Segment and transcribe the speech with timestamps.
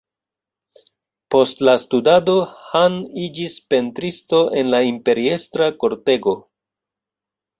[1.33, 2.37] Post la studado,
[2.79, 6.37] Han iĝis pentristo en la imperiestra kortego.